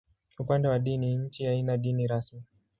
Upande 0.39 0.67
wa 0.67 0.79
dini, 0.79 1.15
nchi 1.15 1.45
haina 1.45 1.77
dini 1.77 2.07
rasmi. 2.07 2.43